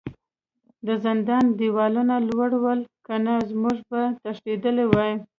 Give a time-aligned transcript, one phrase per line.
[0.87, 5.13] د زندان دیوالونه لوړ ول کنه موږ به تښتیدلي وای